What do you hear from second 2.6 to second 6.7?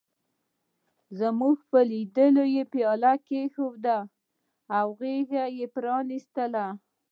پياله کېښوده او غېږه یې پرانستله.